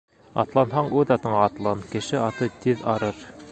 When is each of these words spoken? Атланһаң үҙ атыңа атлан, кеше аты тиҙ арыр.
Атланһаң 0.43 0.89
үҙ 1.01 1.13
атыңа 1.17 1.43
атлан, 1.49 1.85
кеше 1.93 2.19
аты 2.23 2.51
тиҙ 2.67 2.85
арыр. 2.97 3.25